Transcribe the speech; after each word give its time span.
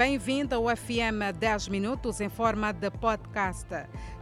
Bem-vindo 0.00 0.54
ao 0.54 0.74
FM 0.74 1.36
10 1.38 1.68
Minutos 1.68 2.22
em 2.22 2.30
forma 2.30 2.72
de 2.72 2.90
podcast. 2.90 3.66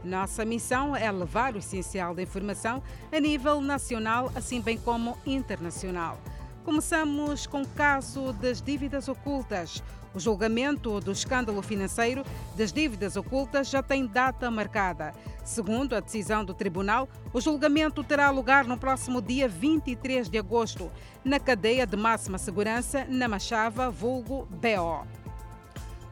Nossa 0.02 0.44
missão 0.44 0.96
é 0.96 1.08
levar 1.08 1.54
o 1.54 1.58
essencial 1.58 2.16
da 2.16 2.21
informação 2.21 2.82
a 3.12 3.21
nível 3.21 3.60
nacional, 3.60 4.28
assim 4.35 4.60
bem 4.60 4.76
como 4.76 5.17
internacional. 5.24 6.19
Começamos 6.64 7.46
com 7.46 7.62
o 7.62 7.69
caso 7.69 8.33
das 8.33 8.60
dívidas 8.60 9.06
ocultas. 9.06 9.80
O 10.12 10.19
julgamento 10.19 10.99
do 10.99 11.12
escândalo 11.12 11.62
financeiro 11.62 12.24
das 12.56 12.72
dívidas 12.72 13.15
ocultas 13.15 13.71
já 13.71 13.81
tem 13.81 14.04
data 14.04 14.51
marcada. 14.51 15.13
Segundo 15.45 15.95
a 15.95 16.01
decisão 16.01 16.45
do 16.45 16.55
tribunal, 16.55 17.09
o 17.33 17.41
julgamento 17.41 18.02
terá 18.02 18.30
lugar 18.30 18.65
no 18.65 18.77
próximo 18.77 19.23
dia 19.23 19.47
23 19.47 20.29
de 20.29 20.38
agosto, 20.38 20.91
na 21.24 21.38
cadeia 21.38 21.87
de 21.87 21.97
máxima 21.97 22.37
segurança 22.37 23.06
na 23.09 23.29
Machava, 23.29 23.88
vulgo 23.88 24.45
BO. 24.51 25.27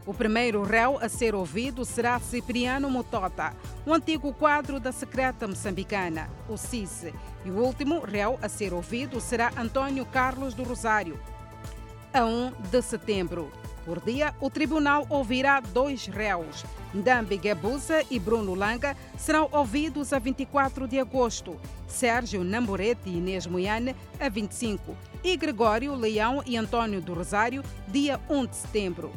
O 0.07 0.15
primeiro 0.15 0.63
réu 0.63 0.99
a 1.03 1.09
ser 1.09 1.35
ouvido 1.35 1.85
será 1.85 2.21
Cipriano 2.21 2.89
Motota, 2.89 3.53
o 3.85 3.93
antigo 3.93 4.33
quadro 4.33 4.79
da 4.79 4.93
secreta 4.93 5.49
moçambicana, 5.49 6.31
o 6.49 6.57
CIS, 6.57 7.07
e 7.45 7.51
o 7.51 7.59
último 7.59 7.99
réu 7.99 8.39
a 8.41 8.49
ser 8.49 8.73
ouvido 8.73 9.21
será 9.21 9.51
Antônio 9.57 10.07
Carlos 10.07 10.55
do 10.55 10.63
Rosário. 10.63 11.19
A 12.15 12.25
1 12.25 12.53
de 12.71 12.83
setembro. 12.83 13.51
Por 13.85 14.01
dia, 14.01 14.33
o 14.41 14.49
tribunal 14.49 15.07
ouvirá 15.11 15.59
dois 15.59 16.07
réus. 16.07 16.65
Ndambi 16.95 17.37
Gabuza 17.37 18.05
e 18.09 18.19
Bruno 18.21 18.55
Langa 18.55 18.97
serão 19.19 19.49
ouvidos 19.51 20.13
a 20.13 20.21
24 20.21 20.87
de 20.87 21.01
agosto, 21.01 21.57
Sérgio 21.89 22.45
Namborete 22.45 23.09
e 23.09 23.19
Inês 23.19 23.45
Moiane 23.45 23.95
a 24.21 24.29
25 24.29 24.97
e 25.23 25.37
Gregório 25.37 25.97
Leão 25.97 26.43
e 26.47 26.57
Antônio 26.57 27.01
do 27.01 27.13
Rosário, 27.13 27.63
dia 27.89 28.21
1 28.31 28.47
de 28.47 28.57
setembro. 28.57 29.13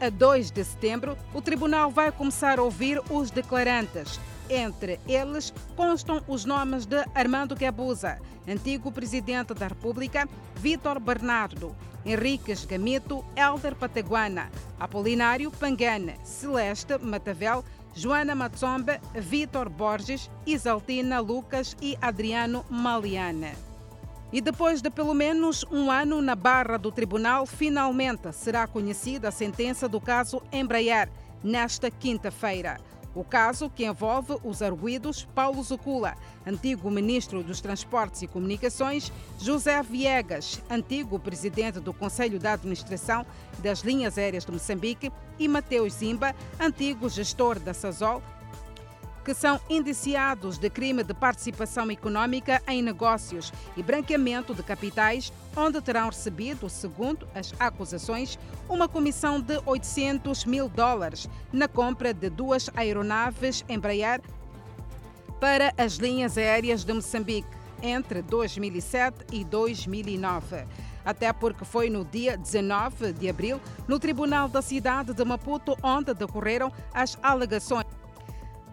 A 0.00 0.10
2 0.10 0.52
de 0.52 0.62
setembro, 0.62 1.18
o 1.34 1.42
tribunal 1.42 1.90
vai 1.90 2.12
começar 2.12 2.60
a 2.60 2.62
ouvir 2.62 3.02
os 3.10 3.32
declarantes. 3.32 4.20
Entre 4.48 5.00
eles 5.08 5.52
constam 5.74 6.22
os 6.28 6.44
nomes 6.44 6.86
de 6.86 7.04
Armando 7.16 7.56
Gabuza, 7.56 8.20
antigo 8.46 8.92
presidente 8.92 9.52
da 9.54 9.66
República, 9.66 10.28
Vítor 10.54 11.00
Bernardo, 11.00 11.74
Henriques 12.06 12.64
Gamito, 12.64 13.24
Helder 13.34 13.74
Pataguana, 13.74 14.52
Apolinário 14.78 15.50
Pangana, 15.50 16.14
Celeste 16.22 16.96
Matavel, 16.98 17.64
Joana 17.92 18.36
Matsomba, 18.36 19.00
Vítor 19.14 19.68
Borges, 19.68 20.30
Isaltina 20.46 21.18
Lucas 21.18 21.76
e 21.82 21.98
Adriano 22.00 22.64
Maliana. 22.70 23.67
E 24.30 24.42
depois 24.42 24.82
de 24.82 24.90
pelo 24.90 25.14
menos 25.14 25.64
um 25.70 25.90
ano 25.90 26.20
na 26.20 26.34
barra 26.34 26.76
do 26.76 26.92
tribunal, 26.92 27.46
finalmente 27.46 28.30
será 28.32 28.66
conhecida 28.66 29.28
a 29.28 29.32
sentença 29.32 29.88
do 29.88 30.00
caso 30.00 30.42
Embraer, 30.52 31.08
nesta 31.42 31.90
quinta-feira. 31.90 32.78
O 33.14 33.24
caso 33.24 33.70
que 33.70 33.86
envolve 33.86 34.36
os 34.44 34.60
arguídos 34.60 35.26
Paulo 35.34 35.62
Zucula, 35.62 36.14
antigo 36.46 36.90
ministro 36.90 37.42
dos 37.42 37.60
Transportes 37.60 38.20
e 38.20 38.26
Comunicações, 38.26 39.10
José 39.38 39.82
Viegas, 39.82 40.62
antigo 40.68 41.18
presidente 41.18 41.80
do 41.80 41.94
Conselho 41.94 42.38
de 42.38 42.46
Administração 42.46 43.24
das 43.60 43.80
Linhas 43.80 44.18
Aéreas 44.18 44.44
de 44.44 44.52
Moçambique, 44.52 45.10
e 45.38 45.48
Mateus 45.48 45.94
Zimba, 45.94 46.34
antigo 46.60 47.08
gestor 47.08 47.58
da 47.58 47.72
Sazol 47.72 48.22
que 49.28 49.34
são 49.34 49.60
indiciados 49.68 50.56
de 50.56 50.70
crime 50.70 51.04
de 51.04 51.12
participação 51.12 51.90
econômica 51.90 52.62
em 52.66 52.80
negócios 52.80 53.52
e 53.76 53.82
branqueamento 53.82 54.54
de 54.54 54.62
capitais, 54.62 55.30
onde 55.54 55.82
terão 55.82 56.06
recebido, 56.06 56.66
segundo 56.70 57.28
as 57.34 57.52
acusações, 57.60 58.38
uma 58.70 58.88
comissão 58.88 59.38
de 59.38 59.60
800 59.66 60.46
mil 60.46 60.66
dólares 60.66 61.28
na 61.52 61.68
compra 61.68 62.14
de 62.14 62.30
duas 62.30 62.70
aeronaves 62.74 63.62
Embraer 63.68 64.22
para 65.38 65.74
as 65.76 65.96
linhas 65.96 66.38
aéreas 66.38 66.82
de 66.82 66.94
Moçambique 66.94 67.50
entre 67.82 68.22
2007 68.22 69.26
e 69.30 69.44
2009 69.44 70.64
até 71.04 71.32
porque 71.32 71.64
foi 71.64 71.88
no 71.88 72.04
dia 72.04 72.36
19 72.36 73.14
de 73.14 73.30
abril, 73.30 73.58
no 73.86 73.98
Tribunal 73.98 74.46
da 74.46 74.60
cidade 74.60 75.14
de 75.14 75.24
Maputo, 75.24 75.74
onde 75.82 76.12
decorreram 76.12 76.70
as 76.92 77.16
alegações. 77.22 77.97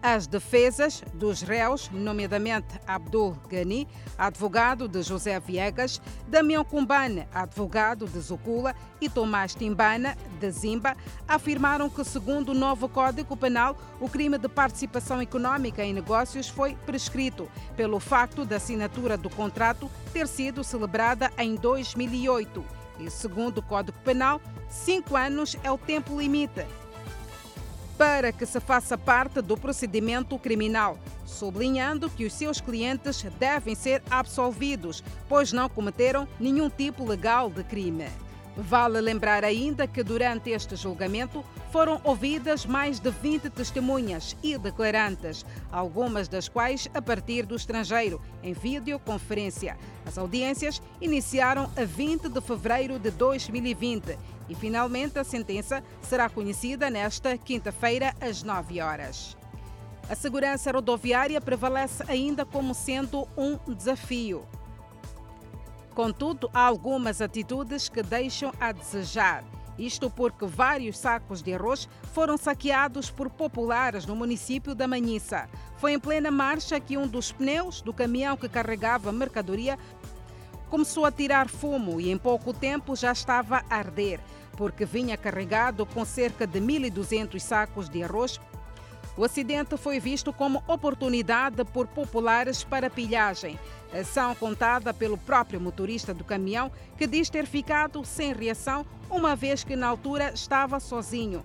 As 0.08 0.28
defesas 0.28 1.02
dos 1.14 1.42
réus, 1.42 1.90
nomeadamente 1.92 2.80
Abdul 2.86 3.36
Ghani, 3.50 3.88
advogado 4.16 4.86
de 4.86 5.02
José 5.02 5.40
Viegas, 5.40 6.00
Damião 6.28 6.64
Kumbane, 6.64 7.26
advogado 7.34 8.06
de 8.06 8.20
Zucula, 8.20 8.72
e 9.00 9.08
Tomás 9.08 9.52
Timbana, 9.56 10.16
de 10.38 10.48
Zimba, 10.48 10.96
afirmaram 11.26 11.90
que, 11.90 12.04
segundo 12.04 12.50
o 12.50 12.54
novo 12.54 12.88
Código 12.88 13.36
Penal, 13.36 13.76
o 13.98 14.08
crime 14.08 14.38
de 14.38 14.48
participação 14.48 15.20
econômica 15.20 15.82
em 15.82 15.92
negócios 15.92 16.48
foi 16.48 16.76
prescrito 16.86 17.50
pelo 17.76 17.98
facto 17.98 18.44
da 18.44 18.58
assinatura 18.58 19.16
do 19.16 19.28
contrato 19.28 19.90
ter 20.12 20.28
sido 20.28 20.62
celebrada 20.62 21.32
em 21.36 21.56
2008. 21.56 22.64
E, 23.00 23.10
segundo 23.10 23.58
o 23.58 23.62
Código 23.62 23.98
Penal, 24.04 24.40
cinco 24.70 25.16
anos 25.16 25.56
é 25.64 25.70
o 25.70 25.76
tempo 25.76 26.16
limite 26.16 26.64
para 27.96 28.30
que 28.30 28.44
se 28.44 28.60
faça 28.60 28.98
parte 28.98 29.40
do 29.40 29.56
procedimento 29.56 30.38
criminal, 30.38 30.98
sublinhando 31.24 32.10
que 32.10 32.24
os 32.24 32.32
seus 32.32 32.60
clientes 32.60 33.22
devem 33.38 33.74
ser 33.74 34.02
absolvidos, 34.10 35.02
pois 35.28 35.52
não 35.52 35.68
cometeram 35.68 36.28
nenhum 36.38 36.68
tipo 36.68 37.04
legal 37.04 37.48
de 37.50 37.64
crime. 37.64 38.06
Vale 38.56 39.02
lembrar 39.02 39.44
ainda 39.44 39.86
que 39.86 40.02
durante 40.02 40.48
este 40.48 40.76
julgamento 40.76 41.44
foram 41.70 42.00
ouvidas 42.02 42.64
mais 42.64 42.98
de 42.98 43.10
20 43.10 43.50
testemunhas 43.50 44.34
e 44.42 44.56
declarantes, 44.56 45.44
algumas 45.70 46.26
das 46.26 46.48
quais 46.48 46.88
a 46.94 47.02
partir 47.02 47.44
do 47.44 47.54
estrangeiro, 47.54 48.18
em 48.42 48.54
videoconferência. 48.54 49.76
As 50.06 50.16
audiências 50.16 50.80
iniciaram 51.02 51.70
a 51.76 51.84
20 51.84 52.30
de 52.30 52.40
fevereiro 52.40 52.98
de 52.98 53.10
2020 53.10 54.16
e 54.48 54.54
finalmente 54.54 55.18
a 55.18 55.24
sentença 55.24 55.82
será 56.02 56.28
conhecida 56.28 56.90
nesta 56.90 57.36
quinta-feira 57.36 58.14
às 58.20 58.42
9 58.42 58.80
horas. 58.80 59.36
A 60.08 60.14
segurança 60.14 60.70
rodoviária 60.70 61.40
prevalece 61.40 62.04
ainda 62.06 62.44
como 62.44 62.74
sendo 62.74 63.26
um 63.36 63.56
desafio. 63.74 64.46
Contudo, 65.94 66.48
há 66.52 66.60
algumas 66.60 67.20
atitudes 67.20 67.88
que 67.88 68.02
deixam 68.02 68.52
a 68.60 68.70
desejar. 68.70 69.42
Isto 69.78 70.08
porque 70.08 70.46
vários 70.46 70.96
sacos 70.96 71.42
de 71.42 71.52
arroz 71.52 71.88
foram 72.12 72.36
saqueados 72.36 73.10
por 73.10 73.28
populares 73.28 74.06
no 74.06 74.16
município 74.16 74.74
da 74.74 74.86
Manhissa. 74.86 75.48
Foi 75.76 75.92
em 75.92 75.98
plena 75.98 76.30
marcha 76.30 76.80
que 76.80 76.96
um 76.96 77.06
dos 77.06 77.32
pneus 77.32 77.82
do 77.82 77.92
caminhão 77.92 78.36
que 78.36 78.48
carregava 78.48 79.12
mercadoria 79.12 79.78
começou 80.70 81.04
a 81.04 81.12
tirar 81.12 81.48
fumo 81.48 82.00
e 82.00 82.10
em 82.10 82.18
pouco 82.18 82.52
tempo 82.52 82.96
já 82.96 83.12
estava 83.12 83.64
a 83.70 83.76
arder, 83.76 84.20
porque 84.56 84.84
vinha 84.84 85.16
carregado 85.16 85.86
com 85.86 86.04
cerca 86.04 86.46
de 86.46 86.60
1.200 86.60 87.38
sacos 87.38 87.88
de 87.88 88.02
arroz. 88.02 88.40
O 89.16 89.24
acidente 89.24 89.76
foi 89.78 89.98
visto 89.98 90.32
como 90.32 90.62
oportunidade 90.66 91.64
por 91.64 91.86
populares 91.86 92.62
para 92.62 92.90
pilhagem. 92.90 93.58
Ação 93.98 94.34
contada 94.34 94.92
pelo 94.92 95.16
próprio 95.16 95.60
motorista 95.60 96.12
do 96.12 96.24
caminhão, 96.24 96.70
que 96.98 97.06
diz 97.06 97.30
ter 97.30 97.46
ficado 97.46 98.04
sem 98.04 98.34
reação, 98.34 98.84
uma 99.08 99.34
vez 99.34 99.64
que 99.64 99.74
na 99.74 99.86
altura 99.86 100.32
estava 100.34 100.78
sozinho. 100.78 101.42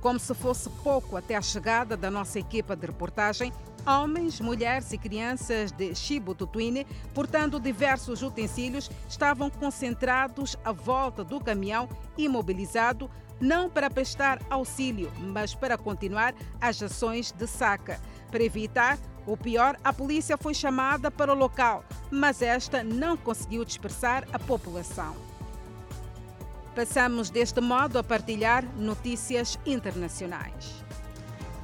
Como 0.00 0.20
se 0.20 0.32
fosse 0.34 0.70
pouco 0.84 1.16
até 1.16 1.34
a 1.34 1.42
chegada 1.42 1.96
da 1.96 2.10
nossa 2.10 2.38
equipa 2.38 2.76
de 2.76 2.86
reportagem, 2.86 3.52
Homens, 3.86 4.40
mulheres 4.40 4.92
e 4.92 4.98
crianças 4.98 5.70
de 5.70 5.94
Chibututuine, 5.94 6.84
portando 7.14 7.60
diversos 7.60 8.20
utensílios, 8.20 8.90
estavam 9.08 9.48
concentrados 9.48 10.56
à 10.64 10.72
volta 10.72 11.22
do 11.22 11.38
caminhão 11.38 11.88
imobilizado, 12.18 13.08
não 13.40 13.70
para 13.70 13.88
prestar 13.88 14.42
auxílio, 14.50 15.12
mas 15.20 15.54
para 15.54 15.78
continuar 15.78 16.34
as 16.60 16.82
ações 16.82 17.30
de 17.30 17.46
saca. 17.46 18.00
Para 18.28 18.42
evitar 18.42 18.98
o 19.24 19.36
pior, 19.36 19.76
a 19.84 19.92
polícia 19.92 20.36
foi 20.36 20.52
chamada 20.52 21.08
para 21.08 21.32
o 21.32 21.36
local, 21.36 21.84
mas 22.10 22.42
esta 22.42 22.82
não 22.82 23.16
conseguiu 23.16 23.64
dispersar 23.64 24.26
a 24.32 24.38
população. 24.38 25.14
Passamos 26.74 27.30
deste 27.30 27.60
modo 27.60 28.00
a 28.00 28.02
partilhar 28.02 28.64
notícias 28.76 29.58
internacionais. 29.64 30.85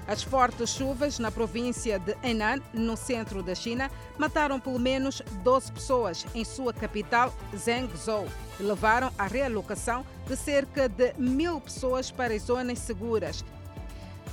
As 0.06 0.22
fortes 0.22 0.70
chuvas 0.70 1.18
na 1.20 1.30
província 1.30 1.98
de 1.98 2.16
Henan, 2.24 2.60
no 2.74 2.96
centro 2.96 3.42
da 3.42 3.54
China, 3.54 3.90
mataram 4.18 4.58
pelo 4.58 4.78
menos 4.78 5.22
12 5.44 5.72
pessoas 5.72 6.26
em 6.34 6.44
sua 6.44 6.72
capital, 6.72 7.32
Zhengzhou, 7.56 8.26
e 8.58 8.62
levaram 8.64 9.12
à 9.16 9.26
realocação 9.26 10.04
de 10.26 10.36
cerca 10.36 10.88
de 10.88 11.14
mil 11.16 11.60
pessoas 11.60 12.10
para 12.10 12.34
as 12.34 12.42
zonas 12.42 12.80
seguras. 12.80 13.44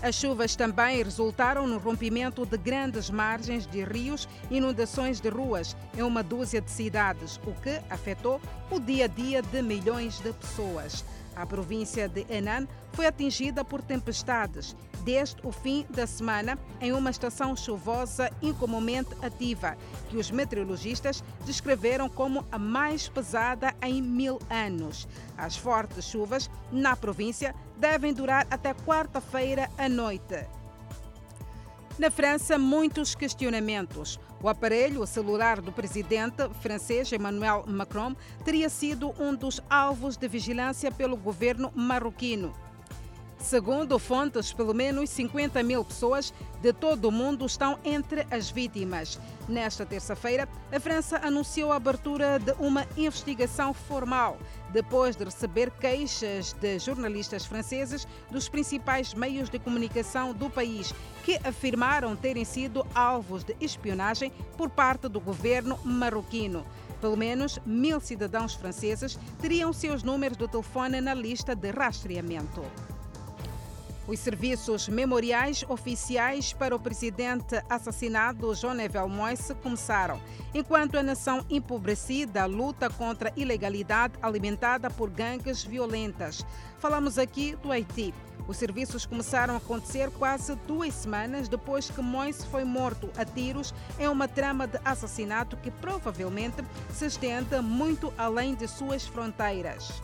As 0.02 0.16
chuvas 0.16 0.56
também 0.56 1.04
resultaram 1.04 1.68
no 1.68 1.78
rompimento 1.78 2.46
de 2.46 2.58
grandes 2.58 3.10
margens 3.10 3.68
de 3.68 3.84
rios 3.84 4.30
e 4.50 4.58
inundações 4.58 5.20
de 5.20 5.30
ruas 5.30 5.76
em 5.96 6.02
uma 6.02 6.24
dúzia 6.24 6.62
de 6.62 6.72
cidades, 6.72 7.40
o 7.46 7.54
que 7.62 7.82
afetou 7.90 8.42
o 8.72 8.80
dia 8.80 9.06
a 9.06 9.08
dia 9.08 9.42
de 9.42 9.62
milhões 9.62 10.20
de 10.20 10.32
pessoas. 10.32 11.04
A 11.40 11.46
província 11.46 12.10
de 12.10 12.26
Henan 12.30 12.68
foi 12.92 13.08
atingida 13.08 13.64
por 13.64 13.82
tempestades 13.82 14.76
desde 15.06 15.38
o 15.48 15.54
fim 15.54 15.86
da 15.90 16.06
semana 16.06 16.60
em 16.82 16.92
uma 16.92 17.10
estação 17.10 17.56
chuvosa 17.56 18.30
incomumente 18.42 19.12
ativa, 19.22 19.78
que 20.10 20.18
os 20.18 20.30
meteorologistas 20.30 21.24
descreveram 21.46 22.10
como 22.10 22.46
a 22.52 22.60
mais 22.60 23.08
pesada 23.08 23.74
em 23.82 24.02
mil 24.02 24.38
anos. 24.50 25.08
As 25.38 25.56
fortes 25.56 26.04
chuvas 26.04 26.50
na 26.74 26.94
província 26.98 27.56
devem 27.78 28.14
durar 28.14 28.46
até 28.52 28.74
quarta-feira 28.74 29.70
à 29.78 29.88
noite. 29.88 30.46
Na 32.00 32.10
França, 32.10 32.58
muitos 32.58 33.14
questionamentos. 33.14 34.18
O 34.42 34.48
aparelho 34.48 35.06
celular 35.06 35.60
do 35.60 35.70
presidente 35.70 36.48
francês 36.62 37.12
Emmanuel 37.12 37.66
Macron 37.68 38.16
teria 38.46 38.70
sido 38.70 39.14
um 39.20 39.36
dos 39.36 39.62
alvos 39.70 40.16
de 40.16 40.26
vigilância 40.26 40.94
pelo 40.94 41.18
governo 41.18 41.74
marroquino. 41.76 42.54
Segundo 43.40 43.98
fontes, 43.98 44.52
pelo 44.52 44.74
menos 44.74 45.10
50 45.12 45.64
mil 45.64 45.84
pessoas 45.84 46.34
de 46.62 46.74
todo 46.74 47.06
o 47.06 47.12
mundo 47.12 47.46
estão 47.46 47.80
entre 47.86 48.28
as 48.30 48.52
vítimas. 48.52 49.18
Nesta 49.48 49.86
terça-feira, 49.86 50.48
a 50.72 50.80
França 50.80 51.22
anunciou 51.24 51.72
a 51.72 51.78
abertura 51.78 52.38
de 52.38 52.52
uma 52.60 52.86
investigação 52.98 53.74
formal, 53.74 54.38
depois 54.72 55.16
de 55.16 55.24
receber 55.24 55.72
queixas 55.72 56.52
de 56.52 56.78
jornalistas 56.80 57.46
franceses 57.46 58.06
dos 58.30 58.50
principais 58.50 59.14
meios 59.14 59.50
de 59.50 59.58
comunicação 59.58 60.34
do 60.34 60.50
país, 60.50 60.94
que 61.24 61.40
afirmaram 61.44 62.18
terem 62.18 62.44
sido 62.44 62.86
alvos 62.94 63.46
de 63.46 63.56
espionagem 63.62 64.34
por 64.58 64.70
parte 64.70 65.08
do 65.08 65.22
governo 65.22 65.80
marroquino. 65.86 66.66
Pelo 67.00 67.16
menos 67.16 67.58
mil 67.66 68.02
cidadãos 68.02 68.54
franceses 68.54 69.18
teriam 69.42 69.72
seus 69.72 70.04
números 70.04 70.38
de 70.38 70.48
telefone 70.48 71.00
na 71.00 71.14
lista 71.14 71.56
de 71.56 71.72
rastreamento. 71.72 72.62
Os 74.10 74.18
serviços 74.18 74.90
memoriais 74.90 75.64
oficiais 75.70 76.52
para 76.52 76.76
o 76.76 76.80
presidente 76.80 77.64
assassinado 77.70 78.56
Jonevel 78.56 79.08
Moise 79.08 79.54
começaram, 79.54 80.20
enquanto 80.52 80.98
a 80.98 81.04
nação 81.04 81.46
empobrecida 81.48 82.44
luta 82.48 82.90
contra 82.90 83.30
a 83.30 83.34
ilegalidade 83.40 84.16
alimentada 84.20 84.90
por 84.90 85.12
gangues 85.12 85.64
violentas. 85.64 86.44
Falamos 86.80 87.20
aqui 87.20 87.56
do 87.58 87.72
Haiti. 87.72 88.12
Os 88.48 88.58
serviços 88.58 89.06
começaram 89.06 89.54
a 89.54 89.58
acontecer 89.58 90.10
quase 90.10 90.56
duas 90.66 90.92
semanas 90.96 91.48
depois 91.48 91.92
que 91.92 92.02
Moise 92.02 92.48
foi 92.48 92.64
morto 92.64 93.12
a 93.16 93.24
tiros 93.24 93.76
em 94.00 94.08
uma 94.08 94.28
trama 94.28 94.66
de 94.66 94.80
assassinato 94.84 95.56
que 95.58 95.70
provavelmente 95.70 96.64
se 96.92 97.06
estende 97.06 97.62
muito 97.62 98.12
além 98.18 98.56
de 98.56 98.68
suas 98.68 99.06
fronteiras. 99.06 100.02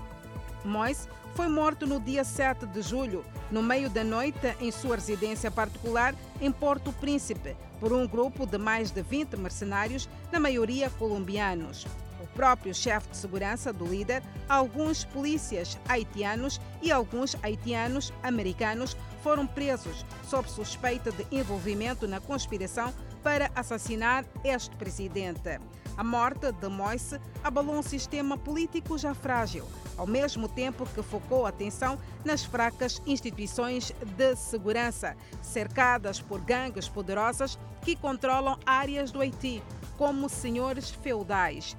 Moise 0.63 1.07
foi 1.35 1.49
morto 1.49 1.85
no 1.85 1.99
dia 1.99 2.23
7 2.23 2.65
de 2.65 2.81
julho, 2.81 3.25
no 3.51 3.61
meio 3.61 3.89
da 3.89 4.05
noite, 4.05 4.55
em 4.61 4.71
sua 4.71 4.95
residência 4.95 5.51
particular 5.51 6.15
em 6.39 6.49
Porto 6.49 6.93
Príncipe, 6.93 7.57
por 7.77 7.91
um 7.91 8.07
grupo 8.07 8.45
de 8.45 8.57
mais 8.57 8.89
de 8.89 9.01
20 9.01 9.35
mercenários, 9.35 10.07
na 10.31 10.39
maioria 10.39 10.89
colombianos. 10.91 11.85
O 12.23 12.27
próprio 12.27 12.73
chefe 12.73 13.09
de 13.09 13.17
segurança 13.17 13.73
do 13.73 13.85
líder, 13.85 14.23
alguns 14.47 15.03
polícias 15.03 15.77
haitianos 15.89 16.61
e 16.81 16.89
alguns 16.89 17.35
haitianos 17.43 18.13
americanos 18.23 18.95
foram 19.21 19.45
presos 19.45 20.05
sob 20.23 20.49
suspeita 20.49 21.11
de 21.11 21.27
envolvimento 21.31 22.07
na 22.07 22.21
conspiração 22.21 22.93
para 23.21 23.51
assassinar 23.53 24.23
este 24.41 24.73
presidente. 24.77 25.59
A 25.97 26.03
morte 26.03 26.51
de 26.51 26.67
Moise 26.67 27.21
abalou 27.43 27.75
um 27.75 27.81
sistema 27.81 28.37
político 28.37 28.97
já 28.97 29.13
frágil, 29.13 29.65
ao 29.97 30.05
mesmo 30.05 30.49
tempo 30.49 30.85
que 30.85 31.01
focou 31.01 31.45
a 31.45 31.49
atenção 31.49 31.97
nas 32.23 32.43
fracas 32.43 33.01
instituições 33.05 33.93
de 34.17 34.35
segurança, 34.35 35.15
cercadas 35.41 36.19
por 36.19 36.41
gangues 36.41 36.89
poderosas 36.89 37.57
que 37.81 37.95
controlam 37.95 38.59
áreas 38.65 39.09
do 39.09 39.21
Haiti, 39.21 39.63
como 39.97 40.27
senhores 40.27 40.89
feudais. 40.89 41.77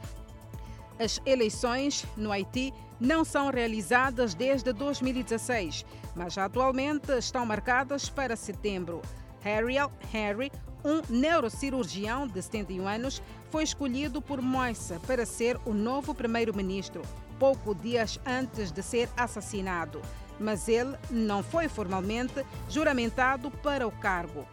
As 0.98 1.20
eleições 1.26 2.06
no 2.16 2.32
Haiti 2.32 2.72
não 2.98 3.22
são 3.22 3.50
realizadas 3.50 4.34
desde 4.34 4.72
2016, 4.72 5.84
mas 6.14 6.38
atualmente 6.38 7.12
estão 7.19 7.44
marcadas 7.44 8.08
para 8.08 8.34
setembro. 8.34 9.02
Harriel 9.42 9.92
Henry, 10.12 10.50
um 10.86 11.02
neurocirurgião 11.10 12.28
de 12.28 12.40
71 12.40 12.86
anos, 12.86 13.20
foi 13.50 13.64
escolhido 13.64 14.22
por 14.22 14.40
Moise 14.40 15.00
para 15.06 15.26
ser 15.26 15.58
o 15.66 15.74
novo 15.74 16.14
primeiro-ministro, 16.14 17.02
pouco 17.40 17.74
dias 17.74 18.20
antes 18.24 18.70
de 18.70 18.82
ser 18.82 19.08
assassinado. 19.16 20.00
Mas 20.38 20.68
ele 20.68 20.96
não 21.10 21.42
foi 21.42 21.68
formalmente 21.68 22.44
juramentado 22.68 23.50
para 23.50 23.86
o 23.86 23.90
cargo. 23.90 24.46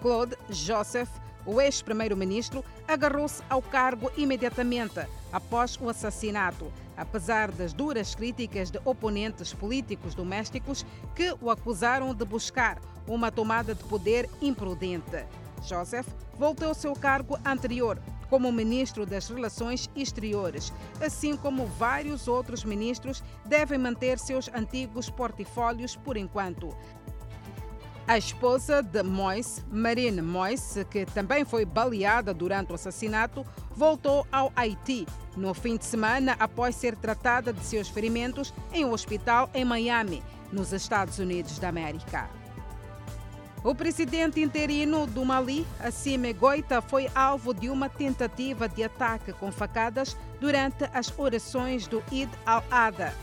Claude 0.00 0.36
Joseph, 0.48 1.10
o 1.44 1.60
ex-primeiro-ministro, 1.60 2.64
agarrou-se 2.86 3.42
ao 3.50 3.60
cargo 3.60 4.12
imediatamente 4.16 5.00
após 5.32 5.76
o 5.80 5.88
assassinato, 5.88 6.70
apesar 6.96 7.50
das 7.52 7.72
duras 7.72 8.14
críticas 8.14 8.70
de 8.70 8.80
oponentes 8.84 9.52
políticos 9.52 10.14
domésticos 10.14 10.84
que 11.14 11.34
o 11.40 11.50
acusaram 11.50 12.14
de 12.14 12.24
buscar 12.24 12.80
uma 13.06 13.30
tomada 13.30 13.74
de 13.74 13.84
poder 13.84 14.28
imprudente. 14.40 15.26
Joseph 15.62 16.06
voltou 16.38 16.68
ao 16.68 16.74
seu 16.74 16.92
cargo 16.94 17.38
anterior 17.44 17.98
como 18.28 18.50
ministro 18.50 19.06
das 19.06 19.28
Relações 19.28 19.88
Exteriores, 19.94 20.72
assim 21.00 21.36
como 21.36 21.66
vários 21.66 22.26
outros 22.26 22.64
ministros 22.64 23.22
devem 23.44 23.78
manter 23.78 24.18
seus 24.18 24.48
antigos 24.48 25.08
portfólios 25.08 25.94
por 25.96 26.16
enquanto. 26.16 26.76
A 28.06 28.18
esposa 28.18 28.82
de 28.82 29.02
Moise, 29.02 29.64
Marine 29.72 30.20
Moise, 30.20 30.84
que 30.84 31.06
também 31.06 31.42
foi 31.42 31.64
baleada 31.64 32.34
durante 32.34 32.70
o 32.70 32.74
assassinato, 32.74 33.46
voltou 33.74 34.26
ao 34.30 34.52
Haiti 34.54 35.06
no 35.34 35.54
fim 35.54 35.78
de 35.78 35.86
semana 35.86 36.36
após 36.38 36.76
ser 36.76 36.94
tratada 36.96 37.50
de 37.50 37.64
seus 37.64 37.88
ferimentos 37.88 38.52
em 38.74 38.84
um 38.84 38.92
hospital 38.92 39.48
em 39.54 39.64
Miami, 39.64 40.22
nos 40.52 40.74
Estados 40.74 41.18
Unidos 41.18 41.58
da 41.58 41.70
América. 41.70 42.28
O 43.64 43.74
presidente 43.74 44.38
interino 44.38 45.06
do 45.06 45.24
Mali, 45.24 45.66
Assime 45.80 46.34
Goita, 46.34 46.82
foi 46.82 47.10
alvo 47.14 47.54
de 47.54 47.70
uma 47.70 47.88
tentativa 47.88 48.68
de 48.68 48.84
ataque 48.84 49.32
com 49.32 49.50
facadas 49.50 50.14
durante 50.38 50.84
as 50.92 51.10
orações 51.18 51.86
do 51.86 52.04
Eid 52.12 52.30
al-Adha. 52.44 53.14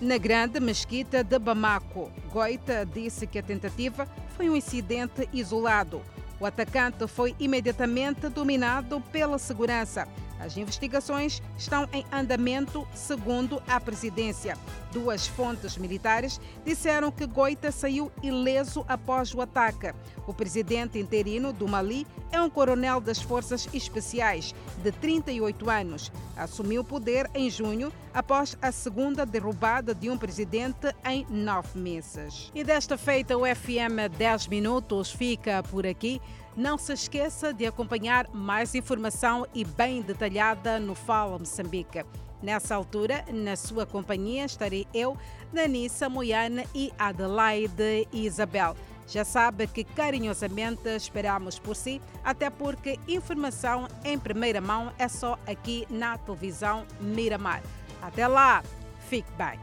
Na 0.00 0.18
grande 0.18 0.58
mesquita 0.58 1.22
de 1.22 1.38
Bamako, 1.38 2.10
Goita 2.32 2.84
disse 2.84 3.26
que 3.26 3.38
a 3.38 3.42
tentativa 3.42 4.08
foi 4.36 4.50
um 4.50 4.56
incidente 4.56 5.28
isolado. 5.32 6.02
O 6.40 6.46
atacante 6.46 7.06
foi 7.06 7.34
imediatamente 7.38 8.28
dominado 8.28 9.00
pela 9.12 9.38
segurança 9.38 10.08
as 10.40 10.56
investigações 10.56 11.42
estão 11.56 11.88
em 11.92 12.04
andamento, 12.12 12.86
segundo 12.94 13.62
a 13.66 13.80
presidência. 13.80 14.56
Duas 14.92 15.26
fontes 15.26 15.76
militares 15.76 16.40
disseram 16.64 17.10
que 17.10 17.26
Goita 17.26 17.72
saiu 17.72 18.12
ileso 18.22 18.84
após 18.88 19.34
o 19.34 19.40
ataque. 19.40 19.92
O 20.26 20.32
presidente 20.32 20.98
interino 20.98 21.52
do 21.52 21.66
Mali 21.66 22.06
é 22.30 22.40
um 22.40 22.48
coronel 22.48 23.00
das 23.00 23.20
Forças 23.20 23.68
Especiais, 23.72 24.54
de 24.82 24.92
38 24.92 25.70
anos. 25.70 26.12
Assumiu 26.36 26.82
o 26.82 26.84
poder 26.84 27.28
em 27.34 27.50
junho, 27.50 27.92
após 28.12 28.56
a 28.62 28.70
segunda 28.70 29.26
derrubada 29.26 29.94
de 29.94 30.08
um 30.08 30.16
presidente 30.16 30.94
em 31.04 31.26
nove 31.28 31.78
meses. 31.78 32.52
E 32.54 32.62
desta 32.62 32.96
feita, 32.96 33.36
o 33.36 33.42
FM 33.44 34.14
10 34.16 34.46
Minutos 34.46 35.10
fica 35.10 35.62
por 35.64 35.86
aqui. 35.86 36.20
Não 36.56 36.78
se 36.78 36.92
esqueça 36.92 37.52
de 37.52 37.66
acompanhar 37.66 38.28
mais 38.32 38.76
informação 38.76 39.44
e 39.52 39.64
bem 39.64 40.02
detalhada 40.02 40.78
no 40.78 40.94
Fala 40.94 41.36
Moçambique. 41.36 42.04
Nessa 42.40 42.76
altura, 42.76 43.24
na 43.32 43.56
sua 43.56 43.84
companhia, 43.84 44.44
estarei 44.44 44.86
eu, 44.94 45.18
Danissa 45.52 46.08
Moiana 46.08 46.64
e 46.72 46.92
Adelaide 46.96 48.06
Isabel. 48.12 48.76
Já 49.08 49.24
sabe 49.24 49.66
que 49.66 49.82
carinhosamente 49.82 50.88
esperamos 50.90 51.58
por 51.58 51.74
si, 51.74 52.00
até 52.22 52.48
porque 52.50 53.00
informação 53.08 53.88
em 54.04 54.16
primeira 54.16 54.60
mão 54.60 54.92
é 54.96 55.08
só 55.08 55.36
aqui 55.48 55.86
na 55.90 56.16
televisão 56.18 56.86
Miramar. 57.00 57.62
Até 58.00 58.28
lá, 58.28 58.62
fique 59.08 59.30
bem. 59.32 59.58